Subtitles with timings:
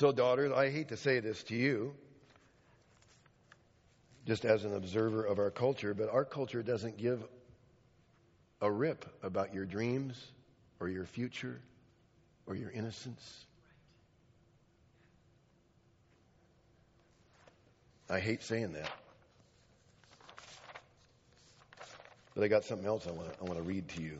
[0.00, 1.92] So, daughters, I hate to say this to you,
[4.26, 7.22] just as an observer of our culture, but our culture doesn't give
[8.62, 10.18] a rip about your dreams
[10.80, 11.60] or your future
[12.46, 13.44] or your innocence.
[18.08, 18.90] I hate saying that.
[22.34, 24.18] But I got something else I want to, I want to read to you.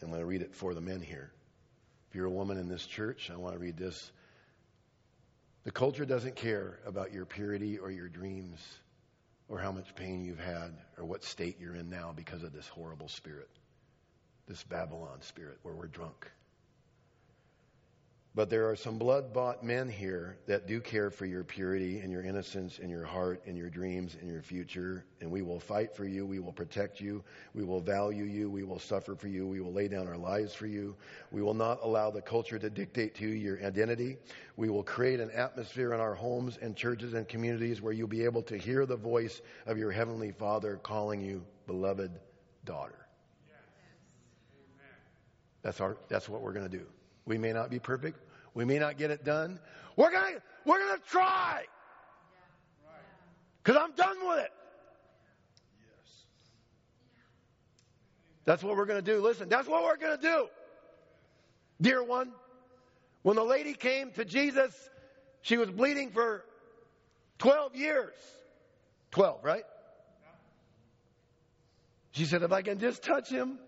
[0.00, 1.30] I'm going to read it for the men here.
[2.08, 4.12] If you're a woman in this church, I want to read this.
[5.68, 8.58] The culture doesn't care about your purity or your dreams
[9.50, 12.66] or how much pain you've had or what state you're in now because of this
[12.66, 13.50] horrible spirit,
[14.46, 16.32] this Babylon spirit where we're drunk.
[18.34, 22.12] But there are some blood bought men here that do care for your purity and
[22.12, 25.04] your innocence and your heart and your dreams and your future.
[25.20, 26.24] And we will fight for you.
[26.24, 27.24] We will protect you.
[27.54, 28.48] We will value you.
[28.48, 29.46] We will suffer for you.
[29.46, 30.94] We will lay down our lives for you.
[31.32, 34.18] We will not allow the culture to dictate to you your identity.
[34.56, 38.24] We will create an atmosphere in our homes and churches and communities where you'll be
[38.24, 42.12] able to hear the voice of your Heavenly Father calling you beloved
[42.64, 43.06] daughter.
[45.62, 46.86] That's, our, that's what we're going to do.
[47.28, 48.18] We may not be perfect.
[48.54, 49.60] We may not get it done.
[49.96, 51.64] We're going to we're going to try.
[53.62, 54.52] Cuz I'm done with it.
[58.46, 59.20] That's what we're going to do.
[59.20, 60.46] Listen, that's what we're going to do.
[61.82, 62.32] Dear one,
[63.22, 64.72] when the lady came to Jesus,
[65.42, 66.44] she was bleeding for
[67.40, 68.14] 12 years.
[69.10, 69.64] 12, right?
[72.12, 73.58] She said, if I can just touch him,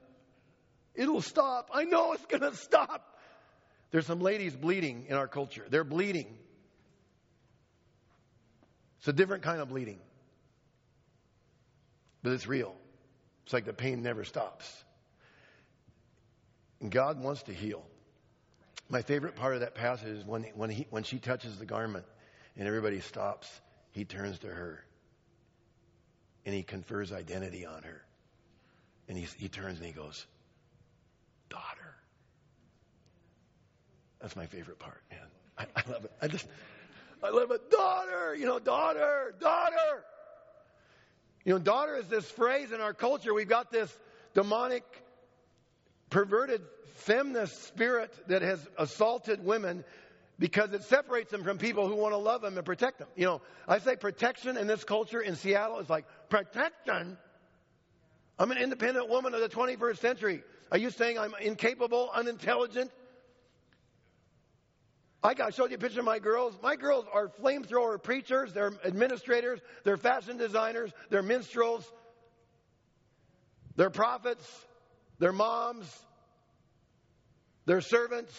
[0.95, 1.69] it'll stop.
[1.75, 3.10] I know it's going to stop.
[3.91, 5.65] There's some ladies bleeding in our culture.
[5.69, 6.39] They're bleeding.
[8.99, 9.99] It's a different kind of bleeding.
[12.23, 12.75] But it's real.
[13.45, 14.85] It's like the pain never stops.
[16.81, 17.85] And God wants to heal.
[18.89, 22.05] My favorite part of that passage is when, when, he, when she touches the garment
[22.57, 23.49] and everybody stops,
[23.93, 24.85] he turns to her
[26.47, 28.03] and he confers identity on her.
[29.09, 30.27] And he, he turns and he goes,
[31.49, 31.80] Daughter.
[34.21, 35.21] That's my favorite part, man.
[35.59, 36.13] I, I love it.
[36.21, 36.47] I just,
[37.23, 37.71] I love it.
[37.71, 40.05] Daughter, you know, daughter, daughter.
[41.45, 43.33] You know, daughter is this phrase in our culture.
[43.33, 43.95] We've got this
[44.35, 44.85] demonic,
[46.11, 46.61] perverted
[46.97, 49.85] feminist spirit that has assaulted women
[50.39, 53.09] because it separates them from people who want to love them and protect them.
[53.17, 57.17] You know, I say protection in this culture in Seattle is like protection.
[58.39, 60.43] I'm an independent woman of the 21st century.
[60.73, 62.91] Are you saying I'm incapable, unintelligent?
[65.23, 66.57] I got showed you a picture of my girls.
[66.63, 71.85] My girls are flamethrower preachers, they're administrators, they're fashion designers, they're minstrels,
[73.77, 74.47] they're prophets,
[75.19, 75.87] they're moms,
[77.67, 78.33] they're servants.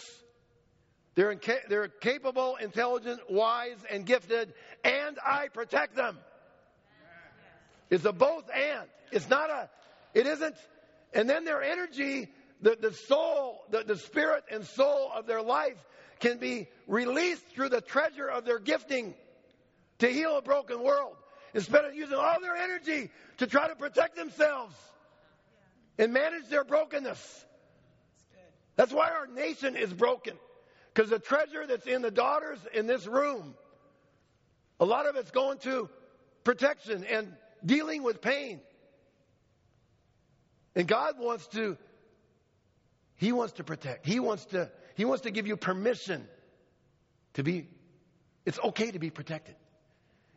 [1.14, 6.18] They're, inca- they're capable, intelligent, wise, and gifted, and I protect them.
[7.90, 8.88] It's a both and.
[9.10, 9.68] It's not a,
[10.14, 10.56] it isn't,
[11.12, 12.30] and then their energy,
[12.62, 15.76] the, the soul, the, the spirit and soul of their life
[16.22, 19.12] can be released through the treasure of their gifting
[19.98, 21.16] to heal a broken world
[21.52, 24.74] instead of using all their energy to try to protect themselves
[25.98, 27.44] and manage their brokenness.
[28.76, 30.34] That's why our nation is broken.
[30.94, 33.54] Because the treasure that's in the daughters in this room,
[34.78, 35.90] a lot of it's going to
[36.44, 37.34] protection and
[37.66, 38.60] dealing with pain.
[40.76, 41.76] And God wants to,
[43.16, 44.06] He wants to protect.
[44.06, 46.26] He wants to he wants to give you permission
[47.34, 47.68] to be,
[48.44, 49.56] it's okay to be protected.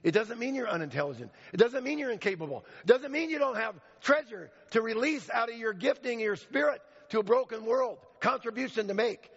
[0.03, 1.31] It doesn't mean you're unintelligent.
[1.51, 2.63] It doesn't mean you're incapable.
[2.81, 6.81] It doesn't mean you don't have treasure to release out of your gifting, your spirit
[7.09, 9.31] to a broken world, contribution to make,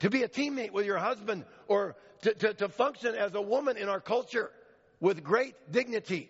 [0.00, 3.76] to be a teammate with your husband, or to, to, to function as a woman
[3.76, 4.50] in our culture
[5.00, 6.28] with great dignity.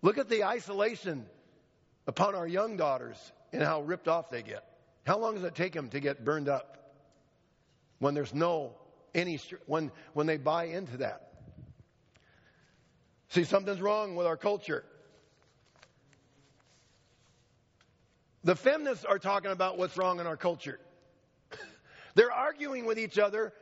[0.00, 1.26] Look at the isolation
[2.06, 3.18] upon our young daughters
[3.52, 4.64] and how ripped off they get.
[5.06, 6.94] How long does it take them to get burned up
[7.98, 8.74] when there's no
[9.14, 11.32] any when when they buy into that?
[13.30, 14.84] See, something's wrong with our culture.
[18.44, 20.78] The feminists are talking about what's wrong in our culture.
[22.14, 23.52] They're arguing with each other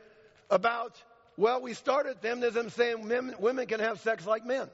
[0.49, 1.01] about,
[1.35, 4.69] well, we started feminism saying men, women can have sex like men.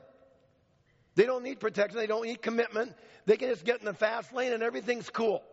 [1.16, 1.98] They don't need protection.
[1.98, 2.94] They don't need commitment.
[3.26, 5.44] They can just get in the fast lane and everything's cool.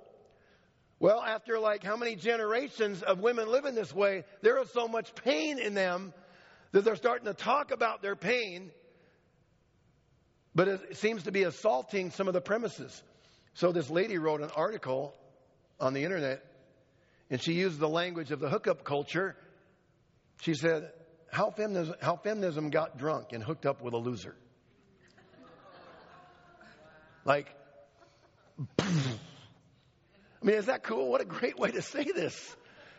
[0.98, 5.14] Well, after like how many generations of women living this way, there is so much
[5.14, 6.12] pain in them
[6.72, 8.70] that they're starting to talk about their pain,
[10.54, 13.02] but it seems to be assaulting some of the premises.
[13.54, 15.14] So this lady wrote an article
[15.80, 16.44] on the internet,
[17.30, 19.36] and she used the language of the hookup culture.
[20.42, 20.90] She said,
[21.30, 24.36] how feminism, how feminism got drunk and hooked up with a loser.
[27.24, 27.54] Like,
[28.78, 28.84] I
[30.42, 31.10] mean, is that cool?
[31.10, 32.56] What a great way to say this.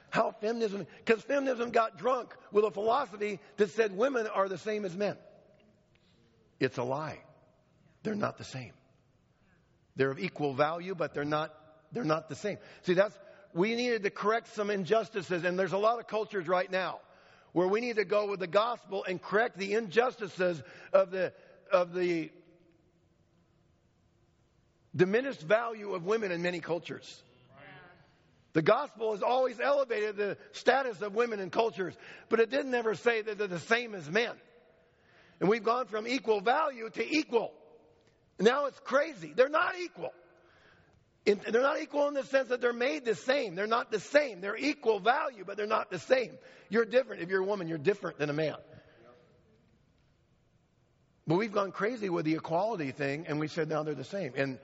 [0.10, 4.84] How feminism, because feminism got drunk with a philosophy that said women are the same
[4.86, 5.16] as men.
[6.60, 7.20] It's a lie.
[8.04, 8.74] They're not the same.
[9.96, 11.54] They're of equal value, but they're not,
[11.92, 12.58] they're not the same.
[12.84, 13.18] See, that's,
[13.54, 17.00] we needed to correct some injustices, and there's a lot of cultures right now
[17.54, 20.62] where we need to go with the gospel and correct the injustices
[20.94, 21.34] of the,
[21.72, 22.32] of the
[24.96, 27.24] diminished value of women in many cultures.
[28.54, 31.94] The gospel has always elevated the status of women in cultures,
[32.28, 34.32] but it didn't ever say that they're the same as men.
[35.40, 37.54] And we've gone from equal value to equal.
[38.40, 39.32] Now it's crazy.
[39.34, 40.12] They're not equal.
[41.26, 43.56] In, they're not equal in the sense that they're made the same.
[43.56, 44.42] They're not the same.
[44.42, 46.32] They're equal value, but they're not the same.
[46.70, 47.22] You're different.
[47.22, 48.56] If you're a woman, you're different than a man.
[51.28, 54.34] But we've gone crazy with the equality thing, and we said now they're the same.
[54.36, 54.58] And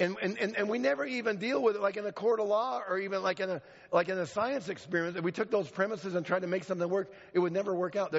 [0.00, 2.46] and, and, and, and we never even deal with it like in a court of
[2.46, 3.62] law or even like in a,
[3.92, 5.16] like in a science experiment.
[5.16, 7.96] If we took those premises and tried to make something work, it would never work
[7.96, 8.14] out.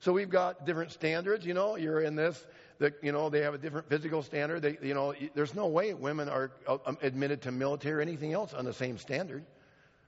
[0.00, 2.46] So we've got different standards, you know, you're in this,
[2.80, 4.60] that, you know, they have a different physical standard.
[4.60, 8.34] They, you know, there's no way women are uh, um, admitted to military or anything
[8.34, 9.44] else on the same standard.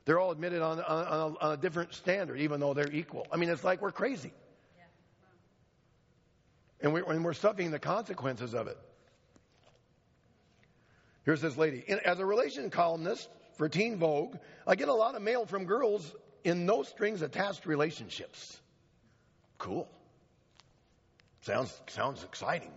[0.05, 3.27] They're all admitted on, on, on, a, on a different standard, even though they're equal.
[3.33, 4.33] I mean, it's like we're crazy.
[6.81, 8.79] And, we, and we're suffering the consequences of it.
[11.29, 11.85] Here's this lady.
[12.07, 13.29] As a relation columnist
[13.59, 14.37] for Teen Vogue,
[14.67, 18.59] I get a lot of mail from girls in no strings attached relationships.
[19.59, 19.87] Cool.
[21.43, 22.73] Sounds, sounds exciting.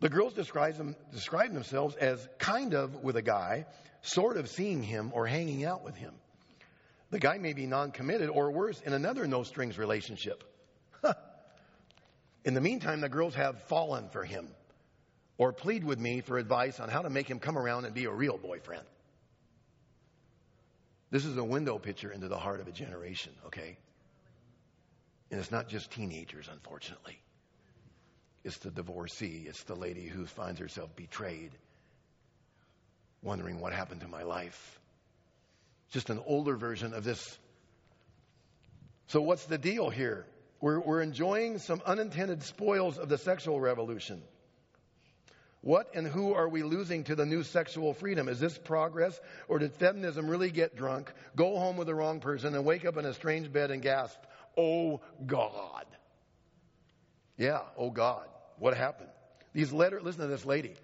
[0.00, 3.66] The girls describe, them, describe themselves as kind of with a guy,
[4.02, 6.14] sort of seeing him or hanging out with him.
[7.10, 10.42] The guy may be non committed or worse, in another no strings relationship.
[12.44, 14.48] in the meantime, the girls have fallen for him
[15.40, 18.04] or plead with me for advice on how to make him come around and be
[18.04, 18.84] a real boyfriend.
[21.10, 23.78] This is a window picture into the heart of a generation, okay?
[25.30, 27.18] And it's not just teenagers, unfortunately.
[28.44, 31.52] It's the divorcee, it's the lady who finds herself betrayed,
[33.22, 34.78] wondering what happened to my life.
[35.88, 37.38] Just an older version of this.
[39.06, 40.26] So, what's the deal here?
[40.60, 44.22] We're, we're enjoying some unintended spoils of the sexual revolution.
[45.62, 48.28] What and who are we losing to the new sexual freedom?
[48.28, 52.54] Is this progress, or did feminism really get drunk, go home with the wrong person,
[52.54, 54.18] and wake up in a strange bed and gasp,
[54.56, 55.86] Oh God?
[57.36, 58.26] Yeah, oh God.
[58.58, 59.10] What happened?
[59.52, 60.74] These letters, listen to this lady.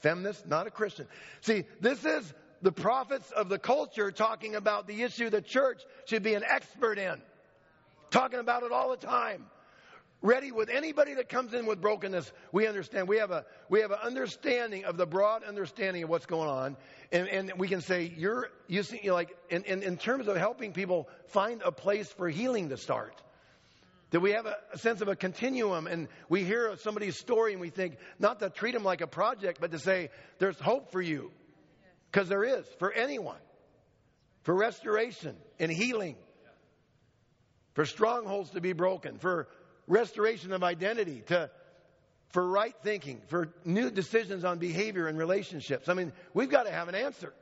[0.00, 1.06] Feminist, not a Christian.
[1.40, 2.32] See, this is
[2.62, 6.98] the prophets of the culture talking about the issue the church should be an expert
[6.98, 7.20] in.
[8.10, 9.46] Talking about it all the time
[10.24, 12.32] ready with anybody that comes in with brokenness.
[12.50, 13.06] We understand.
[13.06, 16.76] We have a we have an understanding of the broad understanding of what's going on,
[17.12, 20.36] and, and we can say you're you see you like in, in, in terms of
[20.36, 23.22] helping people find a place for healing to start.
[24.10, 27.60] That we have a, a sense of a continuum, and we hear somebody's story, and
[27.60, 31.02] we think not to treat them like a project, but to say there's hope for
[31.02, 31.32] you,
[32.10, 33.40] because there is for anyone,
[34.42, 36.16] for restoration and healing,
[37.74, 39.48] for strongholds to be broken, for
[39.86, 41.50] restoration of identity, to
[42.34, 45.88] for right thinking, for new decisions on behavior and relationships.
[45.88, 47.32] I mean, we've got to have an answer.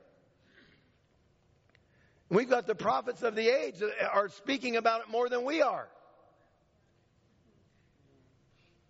[2.29, 5.63] We've got the prophets of the age that are speaking about it more than we
[5.63, 5.89] are.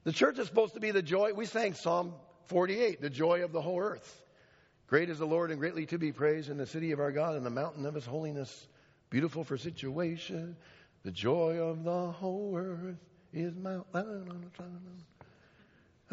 [0.02, 1.34] The church is supposed to be the joy.
[1.34, 2.14] We sang Psalm
[2.46, 4.24] 48, the joy of the whole earth.
[4.88, 7.36] Great is the Lord and greatly to be praised in the city of our God
[7.36, 8.66] and the mountain of his holiness.
[9.08, 10.56] Beautiful for situation,
[11.04, 12.98] the joy of the whole earth
[13.32, 13.86] is Mount.
[13.92, 14.08] That's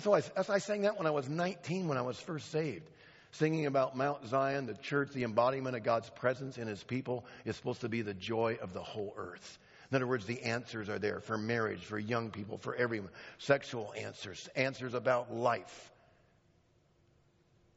[0.05, 2.51] why, I, that's why I sang that when I was 19, when I was first
[2.51, 2.89] saved.
[3.31, 7.55] Singing about Mount Zion, the church, the embodiment of God's presence in his people is
[7.55, 9.59] supposed to be the joy of the whole earth.
[9.91, 13.09] In other words, the answers are there for marriage, for young people, for everyone.
[13.39, 15.91] Sexual answers, answers about life.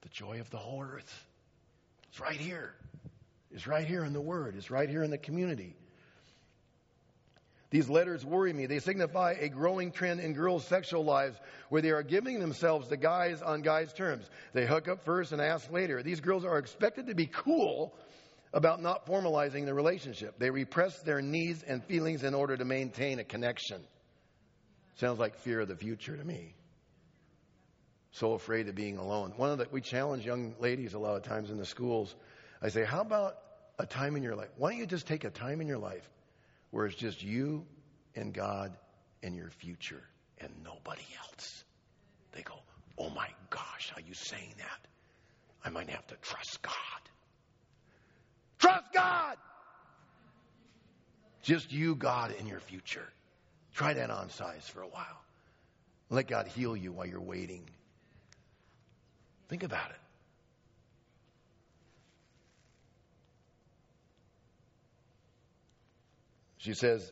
[0.02, 1.26] The joy of the whole earth.
[2.10, 2.74] It's right here.
[3.50, 4.56] It's right here in the Word.
[4.56, 5.76] It's right here in the community.
[7.72, 8.66] These letters worry me.
[8.66, 11.38] They signify a growing trend in girls' sexual lives
[11.70, 14.28] where they are giving themselves to guys on guys' terms.
[14.52, 16.02] They hook up first and ask later.
[16.02, 17.94] These girls are expected to be cool
[18.52, 20.38] about not formalizing the relationship.
[20.38, 23.80] They repress their needs and feelings in order to maintain a connection.
[24.96, 26.54] Sounds like fear of the future to me.
[28.10, 29.32] So afraid of being alone.
[29.38, 32.14] One of the, we challenge young ladies a lot of times in the schools.
[32.60, 33.38] I say, how about
[33.78, 34.50] a time in your life?
[34.58, 36.06] Why don't you just take a time in your life
[36.72, 37.64] where it's just you
[38.16, 38.76] and God
[39.22, 40.02] and your future
[40.38, 41.62] and nobody else?
[42.32, 42.54] They go,
[42.98, 44.88] Oh my gosh, are you saying that?
[45.64, 46.74] I might have to trust God.
[48.58, 49.36] Trust God!
[51.42, 53.08] Just you, God, and your future.
[53.74, 55.22] Try that on size for a while.
[56.10, 57.68] Let God heal you while you're waiting.
[59.48, 60.01] Think about it.
[66.62, 67.10] She says,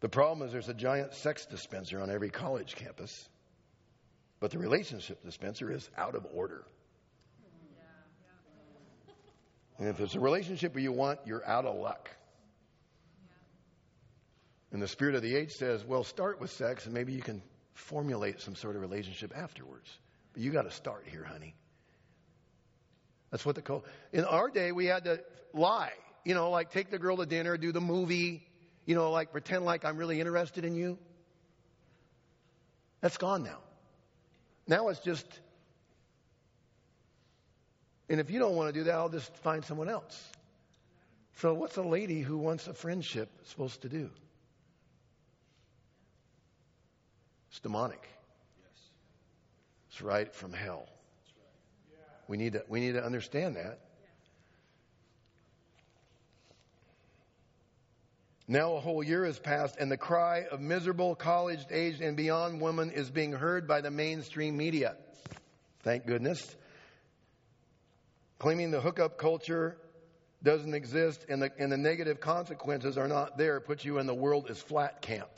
[0.00, 3.28] The problem is there's a giant sex dispenser on every college campus,
[4.38, 6.64] but the relationship dispenser is out of order.
[9.78, 12.10] And if it's a relationship you want, you're out of luck.
[14.70, 17.42] And the spirit of the age says, well, start with sex and maybe you can
[17.74, 19.88] formulate some sort of relationship afterwards.
[20.34, 21.56] But you got to start here, honey.
[23.30, 23.82] That's what the code.
[24.12, 25.20] In our day, we had to
[25.52, 25.92] lie.
[26.24, 28.46] You know, like take the girl to dinner, do the movie,
[28.86, 30.98] you know, like pretend like I'm really interested in you.
[33.00, 33.58] That's gone now.
[34.66, 35.26] Now it's just,
[38.08, 40.22] and if you don't want to do that, I'll just find someone else.
[41.36, 44.10] So, what's a lady who wants a friendship supposed to do?
[47.50, 48.02] It's demonic.
[48.58, 48.80] Yes.
[49.90, 50.88] It's right from hell.
[52.28, 53.80] We need to, we need to understand that.
[58.46, 62.60] Now a whole year has passed, and the cry of miserable college aged and beyond
[62.60, 64.96] women is being heard by the mainstream media.
[65.80, 66.56] Thank goodness.
[68.38, 69.76] Claiming the hookup culture
[70.42, 74.14] doesn't exist and the, and the negative consequences are not there puts you in the
[74.14, 75.28] world is flat camp.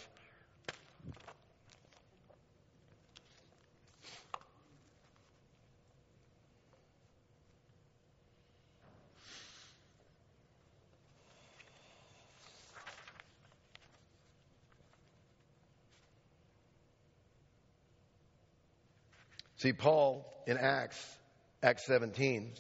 [19.61, 20.99] See, Paul in Acts,
[21.63, 22.51] Acts 17,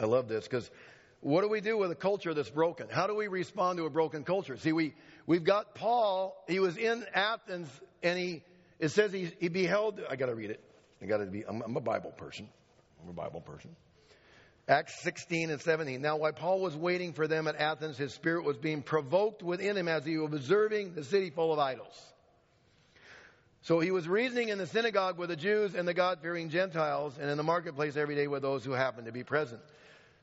[0.00, 0.68] I love this because
[1.20, 2.88] what do we do with a culture that's broken?
[2.90, 4.56] How do we respond to a broken culture?
[4.56, 4.94] See, we,
[5.28, 7.68] we've got Paul, he was in Athens
[8.02, 8.42] and he,
[8.80, 10.60] it says he, he beheld, I got to read it.
[11.00, 12.48] I got to be, I'm, I'm a Bible person.
[13.00, 13.76] I'm a Bible person.
[14.66, 16.02] Acts 16 and 17.
[16.02, 19.76] Now, while Paul was waiting for them at Athens, his spirit was being provoked within
[19.76, 22.13] him as he was observing the city full of idols.
[23.64, 27.16] So he was reasoning in the synagogue with the Jews and the God fearing Gentiles,
[27.18, 29.62] and in the marketplace every day with those who happened to be present.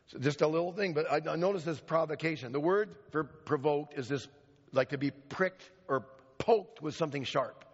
[0.07, 2.51] So just a little thing, but I, noticed this provocation.
[2.51, 4.27] The word for provoked is this
[4.73, 6.05] like to be pricked or
[6.37, 7.65] poked with something sharp.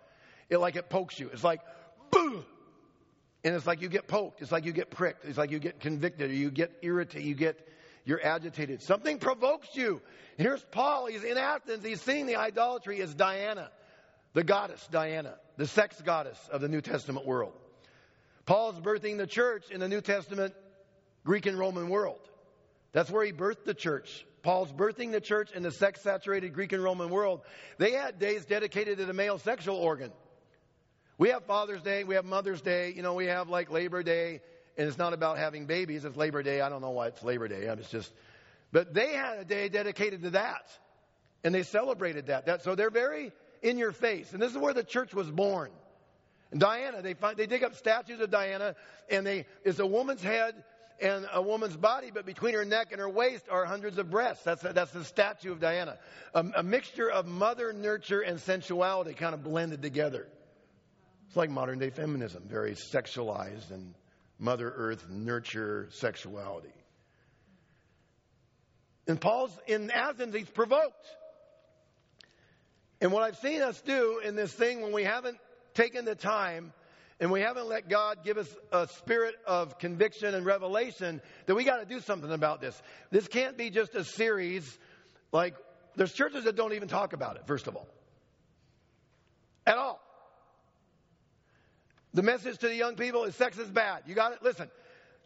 [0.49, 1.29] It like it pokes you.
[1.33, 1.59] It's like,
[2.11, 2.45] boo!
[3.43, 4.41] And it's like you get poked.
[4.41, 5.25] It's like you get pricked.
[5.25, 7.27] It's like you get convicted or you get irritated.
[7.27, 7.67] You get,
[8.05, 8.83] you're agitated.
[8.83, 10.01] Something provokes you.
[10.37, 11.07] Here's Paul.
[11.07, 11.83] He's in Athens.
[11.83, 13.69] He's seeing the idolatry as Diana
[14.37, 17.53] the goddess Diana, the sex goddess of the New Testament world.
[18.45, 20.53] Paul's birthing the church in the New Testament
[21.25, 22.19] Greek and Roman world.
[22.91, 24.27] That's where he birthed the church.
[24.43, 27.41] Paul's birthing the church in the sex saturated Greek and Roman world.
[27.79, 30.11] They had days dedicated to the male sexual organ.
[31.17, 34.41] We have Father's Day, we have Mother's Day, you know, we have like Labor Day,
[34.77, 36.61] and it's not about having babies, it's Labor Day.
[36.61, 37.61] I don't know why it's Labor Day.
[37.63, 38.13] It's just,
[38.71, 40.69] but they had a day dedicated to that.
[41.43, 42.45] And they celebrated that.
[42.45, 44.33] that so they're very in your face.
[44.33, 45.71] And this is where the church was born.
[46.51, 48.75] And Diana, they find, they dig up statues of Diana,
[49.09, 50.55] and they, it's a woman's head
[50.99, 54.43] and a woman's body, but between her neck and her waist are hundreds of breasts.
[54.43, 55.97] That's, that's the statue of Diana.
[56.33, 60.27] A, a mixture of mother nurture and sensuality kind of blended together.
[61.27, 63.93] It's like modern day feminism, very sexualized and
[64.39, 66.73] Mother Earth nurture sexuality.
[69.07, 71.05] And Paul's in Athens, he's provoked.
[72.99, 75.37] And what I've seen us do in this thing when we haven't
[75.73, 76.73] taken the time
[77.19, 81.63] and we haven't let God give us a spirit of conviction and revelation that we
[81.63, 82.79] got to do something about this.
[83.11, 84.77] This can't be just a series
[85.31, 85.55] like
[85.95, 87.87] there's churches that don't even talk about it, first of all.
[89.65, 89.99] At all.
[92.13, 94.03] The message to the young people is sex is bad.
[94.07, 94.41] You got it?
[94.41, 94.69] Listen.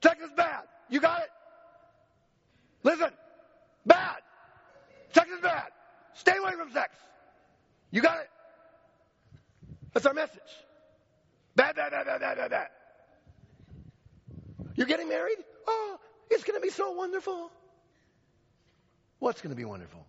[0.03, 0.63] Sex is bad.
[0.89, 1.29] You got it?
[2.83, 3.11] Listen.
[3.85, 4.17] Bad.
[5.13, 5.67] Sex is bad.
[6.13, 6.95] Stay away from sex.
[7.91, 8.29] You got it?
[9.93, 10.39] That's our message.
[11.55, 12.67] Bad, bad, bad, bad, bad.
[14.75, 15.37] You're getting married?
[15.67, 17.51] Oh, it's going to be so wonderful.
[19.19, 20.05] What's going to be wonderful?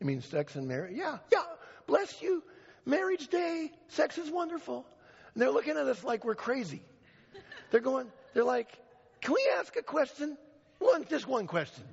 [0.00, 0.96] You mean sex and marriage?
[0.96, 1.44] Yeah, yeah.
[1.86, 2.42] Bless you.
[2.84, 3.70] Marriage day.
[3.88, 4.84] Sex is wonderful.
[5.32, 6.82] And they're looking at us like we're crazy.
[7.70, 8.68] They're going, they're like,
[9.20, 10.36] can we ask a question?
[10.80, 11.84] One, just one question.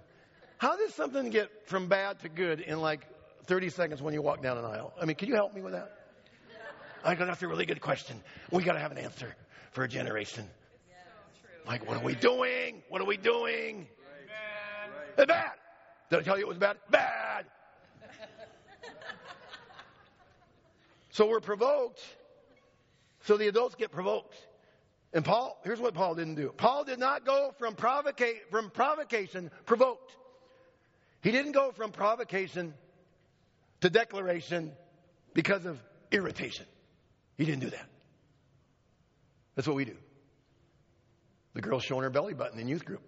[0.57, 3.07] How does something get from bad to good in like
[3.49, 4.93] 30 seconds when you walk down an aisle?
[5.01, 5.91] I mean, can you help me with that?
[7.03, 8.21] I go, that's a really good question.
[8.51, 9.35] We got to have an answer
[9.71, 10.45] for a generation.
[11.65, 12.83] Like, what are we doing?
[12.89, 13.87] What are we doing?
[15.17, 15.27] Bad.
[15.27, 15.51] Bad.
[16.11, 16.77] Did I tell you it was bad?
[16.91, 17.45] Bad.
[21.09, 22.01] so we're provoked.
[23.23, 24.35] So the adults get provoked.
[25.11, 26.53] And Paul, here's what Paul didn't do.
[26.55, 30.15] Paul did not go from, provoca- from provocation provoked.
[31.21, 32.75] He didn't go from provocation
[33.81, 34.71] to declaration
[35.33, 35.79] because of
[36.11, 36.65] irritation.
[37.37, 37.87] He didn't do that.
[39.55, 39.95] That's what we do.
[41.53, 43.01] The girl's showing her belly button in youth group.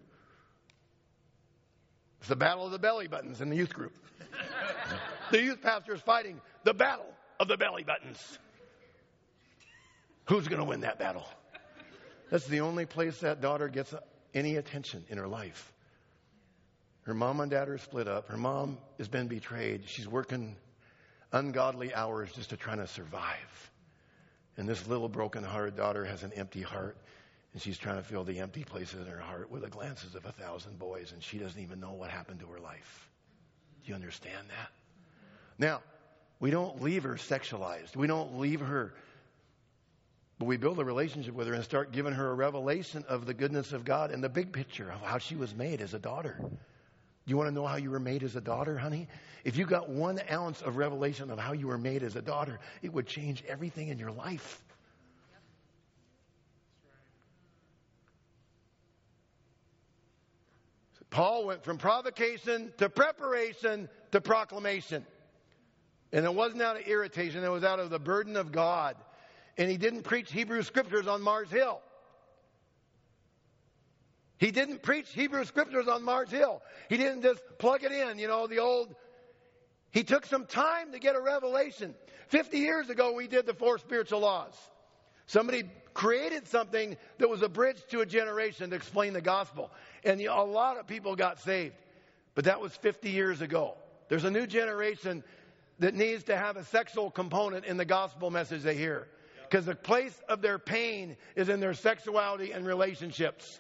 [2.20, 3.94] It's the battle of the belly buttons in the youth group.
[5.32, 8.40] the youth pastor is fighting the battle of the belly buttons.
[10.26, 11.26] Who's going to win that battle?
[12.30, 13.94] That's the only place that daughter gets
[14.34, 15.74] any attention in her life.
[17.04, 18.28] Her mom and dad are split up.
[18.28, 19.84] Her mom has been betrayed.
[19.88, 20.56] She's working
[21.32, 23.72] ungodly hours just to try to survive.
[24.58, 26.98] And this little broken hearted daughter has an empty heart.
[27.54, 30.26] And she's trying to fill the empty places in her heart with the glances of
[30.26, 31.12] a thousand boys.
[31.12, 33.10] And she doesn't even know what happened to her life.
[33.84, 34.70] Do you understand that?
[35.58, 35.82] Now,
[36.40, 37.96] we don't leave her sexualized.
[37.96, 38.94] We don't leave her
[40.42, 43.34] but we build a relationship with her and start giving her a revelation of the
[43.36, 46.40] goodness of God and the big picture of how she was made as a daughter.
[47.26, 49.08] You want to know how you were made as a daughter, honey?
[49.44, 52.60] If you got one ounce of revelation of how you were made as a daughter,
[52.82, 54.64] it would change everything in your life.
[61.10, 65.06] Paul went from provocation to preparation to proclamation.
[66.14, 68.96] And it wasn't out of irritation, it was out of the burden of God
[69.58, 71.82] and he didn't preach Hebrew scriptures on Mars Hill.
[74.42, 76.64] He didn't preach Hebrew scriptures on Mars Hill.
[76.90, 78.96] He didn't just plug it in, you know, the old.
[79.92, 81.94] He took some time to get a revelation.
[82.30, 84.56] 50 years ago, we did the four spiritual laws.
[85.28, 89.70] Somebody created something that was a bridge to a generation to explain the gospel.
[90.04, 91.76] And you know, a lot of people got saved.
[92.34, 93.76] But that was 50 years ago.
[94.10, 95.24] There's a new generation
[95.78, 99.08] that needs to have a sexual component in the gospel message they hear
[99.48, 103.60] because the place of their pain is in their sexuality and relationships.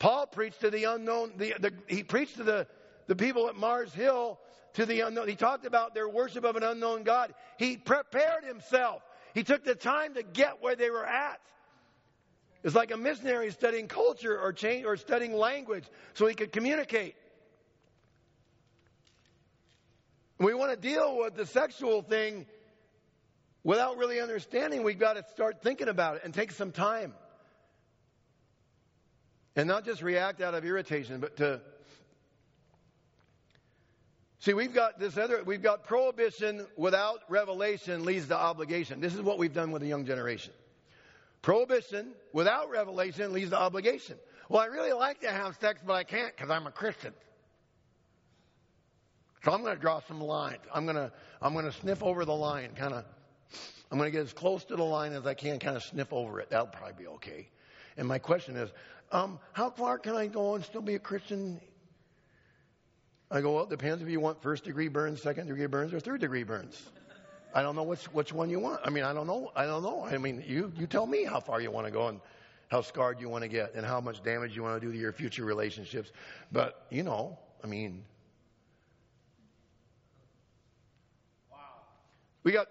[0.00, 2.66] Paul preached to the unknown, the, the, he preached to the,
[3.06, 4.40] the people at Mars Hill
[4.72, 5.28] to the unknown.
[5.28, 7.34] He talked about their worship of an unknown God.
[7.58, 9.02] He prepared himself.
[9.34, 11.38] He took the time to get where they were at.
[12.64, 15.84] It's like a missionary studying culture or change or studying language
[16.14, 17.14] so he could communicate.
[20.38, 22.46] We want to deal with the sexual thing
[23.64, 27.12] without really understanding, we've got to start thinking about it and take some time.
[29.60, 31.60] And not just react out of irritation, but to.
[34.38, 39.02] See, we've got this other, we've got prohibition without revelation leads to obligation.
[39.02, 40.54] This is what we've done with the young generation.
[41.42, 44.16] Prohibition without revelation leads to obligation.
[44.48, 47.12] Well, I really like to have sex, but I can't because I'm a Christian.
[49.44, 50.62] So I'm going to draw some lines.
[50.74, 53.04] I'm going to, I'm going to sniff over the line, kind of
[53.92, 56.14] I'm going to get as close to the line as I can, kind of sniff
[56.14, 56.48] over it.
[56.48, 57.50] That'll probably be okay.
[57.98, 58.70] And my question is,
[59.12, 61.60] um, how far can I go and still be a Christian?
[63.30, 66.00] I go, well, it depends if you want first degree burns, second degree burns, or
[66.00, 66.82] third degree burns.
[67.54, 68.80] I don't know which which one you want.
[68.84, 69.50] I mean, I don't know.
[69.56, 70.04] I don't know.
[70.04, 72.20] I mean, you you tell me how far you want to go and
[72.68, 74.98] how scarred you want to get and how much damage you want to do to
[74.98, 76.12] your future relationships.
[76.52, 78.04] But you know, I mean,
[81.50, 81.58] wow.
[82.44, 82.68] We got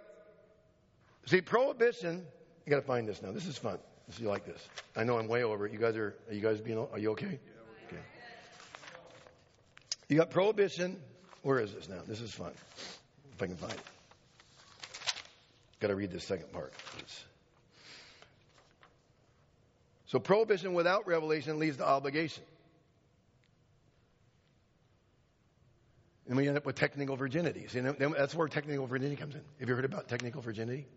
[1.29, 2.25] See, prohibition,
[2.65, 3.31] you got to find this now.
[3.31, 3.77] This is fun.
[4.09, 4.67] This you like this.
[4.95, 5.71] I know I'm way over it.
[5.71, 7.39] You guys are, are you guys being, are you okay?
[7.87, 8.01] Okay.
[10.07, 10.99] You got prohibition.
[11.43, 11.99] Where is this now?
[12.07, 12.51] This is fun.
[13.33, 13.79] If I can find it.
[15.79, 16.73] Got to read this second part.
[16.73, 17.23] Please.
[20.07, 22.43] So prohibition without revelation leads to obligation.
[26.27, 27.67] And we end up with technical virginity.
[27.67, 29.41] See, that's where technical virginity comes in.
[29.59, 30.87] Have you heard about technical virginity?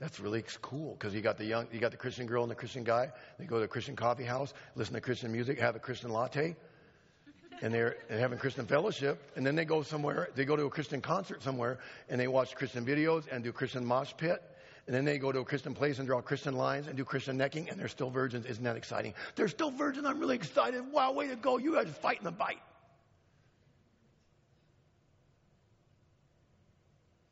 [0.00, 2.56] That's really cool because you got the young, you got the Christian girl and the
[2.56, 3.12] Christian guy.
[3.38, 6.56] They go to a Christian coffee house, listen to Christian music, have a Christian latte,
[7.60, 9.30] and they're and having Christian fellowship.
[9.36, 12.54] And then they go somewhere, they go to a Christian concert somewhere, and they watch
[12.54, 14.42] Christian videos and do Christian mosh pit.
[14.86, 17.36] And then they go to a Christian place and draw Christian lines and do Christian
[17.36, 18.46] necking, and they're still virgins.
[18.46, 19.12] Isn't that exciting?
[19.36, 20.06] They're still virgins.
[20.06, 20.82] I'm really excited.
[20.90, 21.58] Wow, way to go!
[21.58, 22.58] You guys fighting the bite.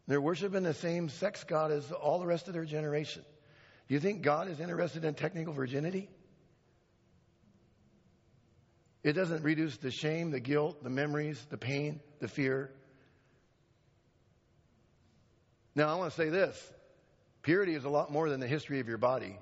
[0.09, 3.23] They're worshiping the same sex God as all the rest of their generation.
[3.87, 6.09] Do you think God is interested in technical virginity?
[9.05, 12.71] It doesn't reduce the shame, the guilt, the memories, the pain, the fear.
[15.75, 16.73] Now, I want to say this
[17.43, 19.39] purity is a lot more than the history of your body.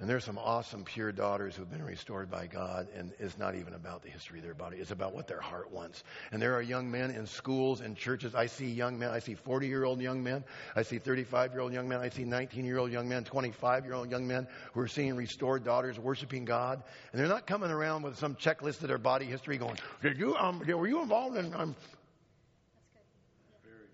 [0.00, 3.74] And there's some awesome, pure daughters who've been restored by God, and it's not even
[3.74, 4.76] about the history of their body.
[4.76, 6.04] It's about what their heart wants.
[6.30, 8.36] And there are young men in schools and churches.
[8.36, 9.10] I see young men.
[9.10, 10.44] I see 40 year old young men.
[10.76, 12.00] I see 35 year old young men.
[12.00, 15.16] I see 19 year old young men, 25 year old young men who are seeing
[15.16, 16.80] restored daughters worshiping God.
[17.12, 20.36] And they're not coming around with some checklist of their body history going, Did you,
[20.36, 21.74] um, were you involved in, um,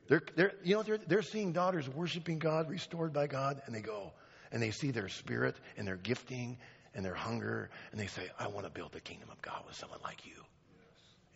[0.07, 3.81] they're, they're, you know, they're, they're seeing daughters worshiping God, restored by God, and they
[3.81, 4.12] go,
[4.55, 6.57] and they see their spirit and their gifting
[6.95, 9.75] and their hunger, and they say, I want to build the kingdom of God with
[9.75, 10.45] someone like you.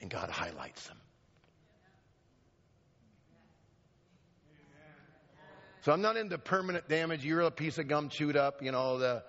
[0.00, 0.96] And God highlights them.
[5.80, 7.24] So I'm not into permanent damage.
[7.24, 8.62] You're a piece of gum chewed up.
[8.62, 9.24] You know, the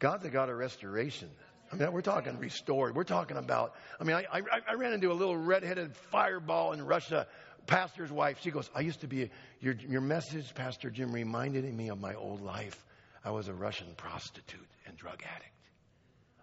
[0.00, 1.30] God's a God of restoration.
[1.72, 2.94] I mean, we're talking restored.
[2.94, 3.74] We're talking about.
[3.98, 7.26] I mean, I, I, I ran into a little redheaded fireball in Russia,
[7.66, 8.38] pastor's wife.
[8.42, 12.14] She goes, "I used to be your your message, Pastor Jim, reminded me of my
[12.14, 12.84] old life.
[13.24, 15.50] I was a Russian prostitute and drug addict.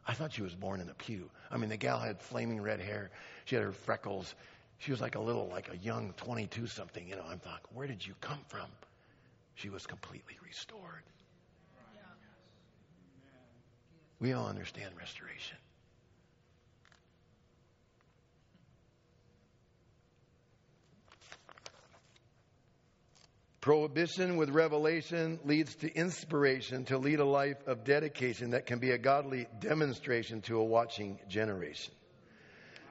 [0.08, 1.30] I thought she was born in a pew.
[1.52, 3.12] I mean, the gal had flaming red hair.
[3.46, 4.34] She had her freckles.
[4.80, 7.08] She was like a little, like a young 22 something.
[7.08, 8.65] You know, I'm like, where did you come from?
[9.54, 11.04] She was completely restored.
[14.20, 15.58] We all understand restoration.
[23.62, 28.89] Prohibition with revelation leads to inspiration to lead a life of dedication that can be
[28.89, 31.93] a godly demonstration to a watching generation.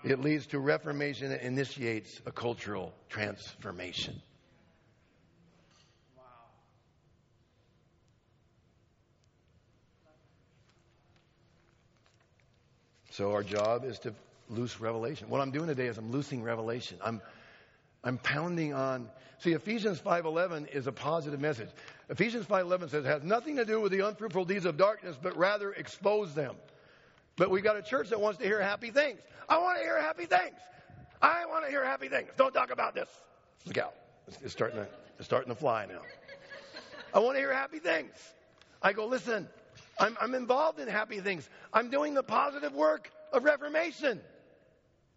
[0.04, 4.22] It leads to reformation and initiates a cultural transformation.
[13.10, 14.14] So our job is to
[14.48, 15.28] loose revelation.
[15.28, 16.96] What I'm doing today is I'm loosing revelation.
[17.04, 17.20] I'm
[18.02, 19.08] I'm pounding on.
[19.38, 21.68] See, Ephesians 5:11 is a positive message.
[22.08, 25.72] Ephesians 5:11 says has nothing to do with the unfruitful deeds of darkness, but rather
[25.72, 26.56] expose them.
[27.36, 29.20] But we've got a church that wants to hear happy things.
[29.48, 30.56] I want to hear happy things.
[31.22, 32.30] I want to hear happy things.
[32.36, 33.08] Don't talk about this.
[33.66, 33.94] Look out.
[34.42, 36.00] It's starting to, it's starting to fly now.
[37.12, 38.12] I want to hear happy things.
[38.82, 39.48] I go, listen,
[39.98, 41.48] I'm, I'm involved in happy things.
[41.72, 44.20] I'm doing the positive work of reformation.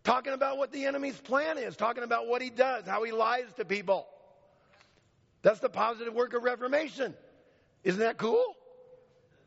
[0.03, 3.45] Talking about what the enemy's plan is, talking about what he does, how he lies
[3.55, 4.05] to people.
[5.41, 7.13] That's the positive work of reformation.
[7.83, 8.55] Isn't that cool?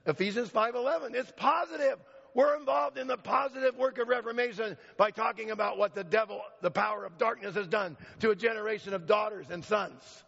[0.06, 1.14] Ephesians 5:11.
[1.14, 1.98] It's positive.
[2.34, 6.70] We're involved in the positive work of reformation by talking about what the devil, the
[6.70, 10.24] power of darkness has done to a generation of daughters and sons.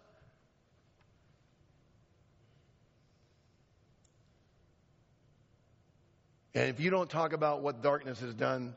[6.54, 8.74] And if you don't talk about what darkness has done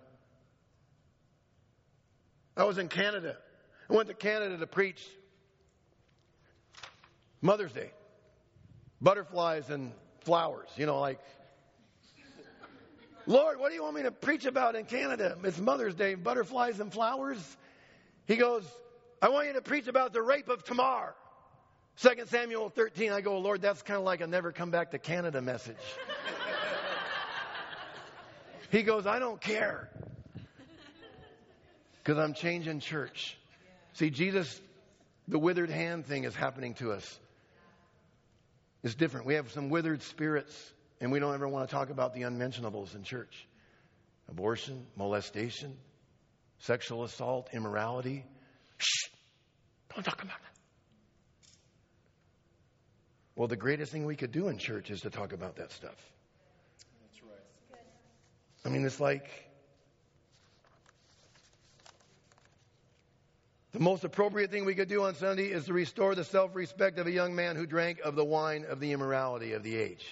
[2.62, 3.38] I was in Canada.
[3.90, 5.04] I went to Canada to preach
[7.42, 7.90] Mother's Day.
[9.02, 11.20] Butterflies and flowers, you know, like,
[13.26, 15.40] Lord, what do you want me to preach about in Canada?
[15.44, 17.40] It's Mother's Day, butterflies and flowers.
[18.28, 18.64] He goes,
[19.24, 21.16] I want you to preach about the rape of Tamar.
[21.98, 25.00] 2 Samuel 13, I go, Lord, that's kind of like a never come back to
[25.00, 25.78] Canada message.
[28.70, 29.90] he goes, I don't care
[32.04, 33.38] because I'm changing church.
[33.94, 34.60] See, Jesus,
[35.28, 37.20] the withered hand thing is happening to us.
[38.84, 39.28] It's different.
[39.28, 42.96] We have some withered spirits, and we don't ever want to talk about the unmentionables
[42.96, 43.48] in church
[44.30, 45.76] abortion, molestation,
[46.60, 48.26] sexual assault, immorality.
[48.78, 49.10] Shh!
[49.94, 50.52] Don't talk about that.
[53.36, 55.96] Well, the greatest thing we could do in church is to talk about that stuff.
[57.02, 57.82] That's right.
[58.66, 59.28] I mean, it's like
[63.72, 67.00] The most appropriate thing we could do on Sunday is to restore the self respect
[67.00, 70.06] of a young man who drank of the wine of the immorality of the age.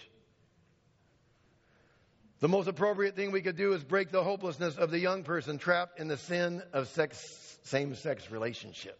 [2.39, 5.58] The most appropriate thing we could do is break the hopelessness of the young person
[5.58, 8.98] trapped in the sin of sex, same sex relationship.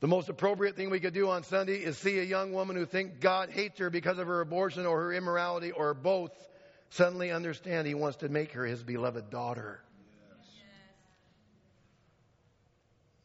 [0.00, 2.84] The most appropriate thing we could do on Sunday is see a young woman who
[2.84, 6.30] thinks God hates her because of her abortion or her immorality or both
[6.90, 9.80] suddenly understand he wants to make her his beloved daughter.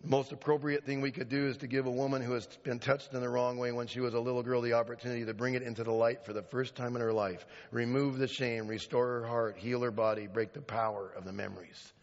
[0.03, 2.79] The most appropriate thing we could do is to give a woman who has been
[2.79, 5.53] touched in the wrong way when she was a little girl the opportunity to bring
[5.53, 7.45] it into the light for the first time in her life.
[7.69, 11.93] Remove the shame, restore her heart, heal her body, break the power of the memories.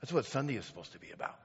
[0.00, 1.38] That's what Sunday is supposed to be about.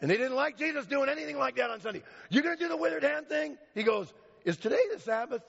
[0.00, 2.02] And they didn't like Jesus doing anything like that on Sunday.
[2.30, 3.58] You're going to do the withered hand thing?
[3.74, 4.10] He goes,
[4.46, 5.42] Is today the Sabbath?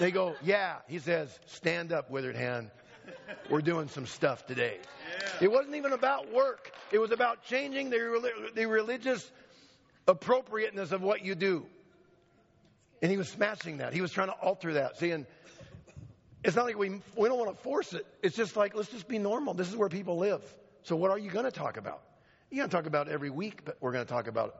[0.00, 0.78] They go, Yeah.
[0.88, 2.72] He says, Stand up, withered hand.
[3.50, 4.78] We're doing some stuff today.
[4.80, 5.28] Yeah.
[5.42, 9.30] It wasn't even about work, it was about changing the, the religious
[10.06, 11.66] appropriateness of what you do.
[13.02, 13.92] And he was smashing that.
[13.92, 15.26] He was trying to alter that, saying,
[16.42, 18.06] it's not like we, we don't want to force it.
[18.22, 19.54] It's just like, let's just be normal.
[19.54, 20.42] This is where people live.
[20.82, 22.02] So, what are you going to talk about?
[22.50, 24.54] You're going to talk about every week, but we're going to talk about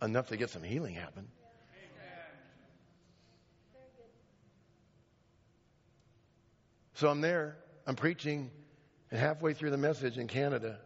[0.00, 1.26] enough to get some healing happen.
[7.02, 8.48] So I'm there, I'm preaching,
[9.10, 10.78] and halfway through the message in Canada,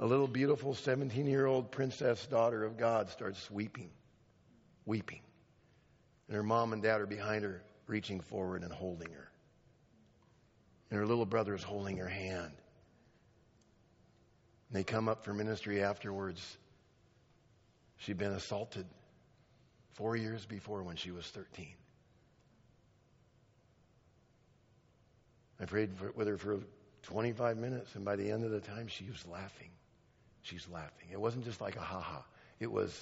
[0.00, 3.90] a little beautiful 17 year old princess daughter of God starts weeping,
[4.86, 5.20] weeping.
[6.26, 9.30] And her mom and dad are behind her, reaching forward and holding her.
[10.90, 12.50] And her little brother is holding her hand.
[14.68, 16.58] And they come up for ministry afterwards.
[17.98, 18.86] She'd been assaulted
[19.92, 21.68] four years before when she was 13.
[25.60, 26.60] I prayed for, with her for
[27.02, 29.70] 25 minutes, and by the end of the time, she was laughing.
[30.42, 31.08] She's laughing.
[31.12, 32.24] It wasn't just like a ha ha,
[32.60, 32.92] it was